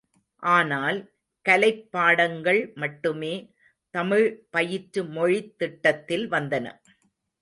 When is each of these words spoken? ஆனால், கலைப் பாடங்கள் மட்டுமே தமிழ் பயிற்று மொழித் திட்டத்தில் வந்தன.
ஆனால், 0.43 0.99
கலைப் 1.45 1.91
பாடங்கள் 1.91 2.71
மட்டுமே 2.75 3.33
தமிழ் 3.93 4.27
பயிற்று 4.49 5.03
மொழித் 5.09 5.57
திட்டத்தில் 5.57 6.31
வந்தன. 6.31 6.65